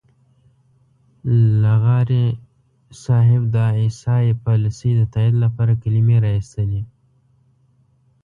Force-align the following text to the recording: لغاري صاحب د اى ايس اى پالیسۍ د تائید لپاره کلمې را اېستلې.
لغاري 1.61 2.27
صاحب 3.03 3.41
د 3.53 3.55
اى 3.67 3.73
ايس 3.79 3.99
اى 4.15 4.27
پالیسۍ 4.45 4.91
د 4.97 5.01
تائید 5.13 5.35
لپاره 5.43 5.73
کلمې 5.83 6.17
را 6.23 6.31
اېستلې. 6.37 6.81